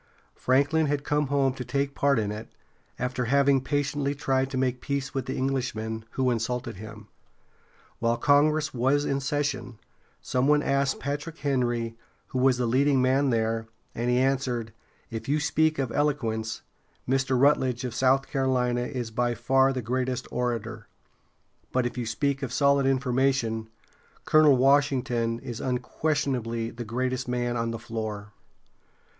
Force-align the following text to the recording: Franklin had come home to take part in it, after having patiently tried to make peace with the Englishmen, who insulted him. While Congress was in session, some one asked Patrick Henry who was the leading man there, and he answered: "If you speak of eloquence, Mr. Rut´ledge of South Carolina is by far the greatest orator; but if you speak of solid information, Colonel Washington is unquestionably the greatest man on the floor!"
Franklin 0.33 0.87
had 0.87 1.03
come 1.03 1.27
home 1.27 1.53
to 1.53 1.63
take 1.63 1.93
part 1.93 2.17
in 2.17 2.31
it, 2.31 2.47
after 2.97 3.25
having 3.25 3.61
patiently 3.61 4.15
tried 4.15 4.49
to 4.49 4.57
make 4.57 4.81
peace 4.81 5.13
with 5.13 5.27
the 5.27 5.37
Englishmen, 5.37 6.05
who 6.13 6.31
insulted 6.31 6.77
him. 6.77 7.07
While 7.99 8.17
Congress 8.17 8.73
was 8.73 9.05
in 9.05 9.19
session, 9.19 9.77
some 10.19 10.47
one 10.47 10.63
asked 10.63 10.99
Patrick 10.99 11.37
Henry 11.37 11.95
who 12.29 12.39
was 12.39 12.57
the 12.57 12.65
leading 12.65 12.99
man 12.99 13.29
there, 13.29 13.67
and 13.93 14.09
he 14.09 14.17
answered: 14.17 14.73
"If 15.11 15.29
you 15.29 15.39
speak 15.39 15.77
of 15.77 15.91
eloquence, 15.91 16.63
Mr. 17.07 17.37
Rut´ledge 17.37 17.83
of 17.83 17.93
South 17.93 18.27
Carolina 18.27 18.81
is 18.85 19.11
by 19.11 19.35
far 19.35 19.71
the 19.71 19.83
greatest 19.83 20.27
orator; 20.31 20.87
but 21.71 21.85
if 21.85 21.95
you 21.95 22.07
speak 22.07 22.41
of 22.41 22.51
solid 22.51 22.87
information, 22.87 23.69
Colonel 24.25 24.57
Washington 24.57 25.37
is 25.41 25.61
unquestionably 25.61 26.71
the 26.71 26.85
greatest 26.85 27.27
man 27.27 27.55
on 27.55 27.69
the 27.69 27.77
floor!" 27.77 28.31